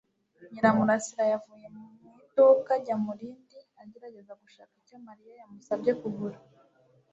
[0.51, 1.83] Nyiramurasira yavuye mu
[2.25, 6.37] iduka ajya mu rindi agerageza gushaka icyo Mariya yamusabye kugura.